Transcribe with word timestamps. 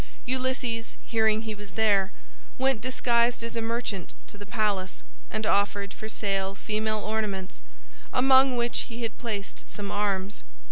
Ulysses, 0.25 0.95
hearing 1.05 1.43
he 1.43 1.53
was 1.53 1.73
there, 1.73 2.11
went 2.57 2.81
disguised 2.81 3.43
as 3.43 3.55
a 3.55 3.61
merchant 3.61 4.15
to 4.25 4.35
the 4.35 4.47
palace 4.47 5.03
and 5.29 5.45
offered 5.45 5.93
for 5.93 6.09
sale 6.09 6.55
female 6.55 7.01
ornaments, 7.01 7.59
among 8.11 8.57
which 8.57 8.85
he 8.89 9.03
had 9.03 9.15
placed 9.19 9.69
some 9.71 9.91
arms. 9.91 10.41